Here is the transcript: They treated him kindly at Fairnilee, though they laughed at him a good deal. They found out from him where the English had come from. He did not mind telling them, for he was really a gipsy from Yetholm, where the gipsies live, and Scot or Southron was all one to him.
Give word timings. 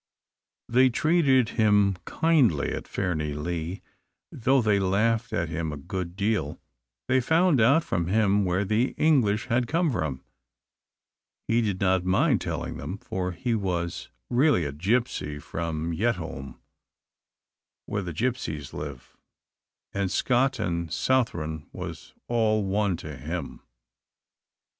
They 0.67 0.89
treated 0.89 1.49
him 1.49 1.95
kindly 2.05 2.73
at 2.73 2.87
Fairnilee, 2.87 3.83
though 4.31 4.59
they 4.59 4.79
laughed 4.79 5.31
at 5.31 5.49
him 5.49 5.71
a 5.71 5.77
good 5.77 6.15
deal. 6.15 6.59
They 7.07 7.21
found 7.21 7.61
out 7.61 7.83
from 7.83 8.07
him 8.07 8.43
where 8.43 8.65
the 8.65 8.95
English 8.97 9.45
had 9.45 9.67
come 9.67 9.91
from. 9.91 10.23
He 11.47 11.61
did 11.61 11.79
not 11.79 12.03
mind 12.03 12.41
telling 12.41 12.77
them, 12.77 12.97
for 12.97 13.31
he 13.31 13.53
was 13.53 14.09
really 14.27 14.65
a 14.65 14.71
gipsy 14.71 15.37
from 15.37 15.93
Yetholm, 15.93 16.59
where 17.85 18.01
the 18.01 18.11
gipsies 18.11 18.73
live, 18.73 19.15
and 19.93 20.09
Scot 20.09 20.59
or 20.59 20.89
Southron 20.89 21.69
was 21.71 22.15
all 22.27 22.65
one 22.65 22.97
to 22.97 23.15
him. 23.17 23.61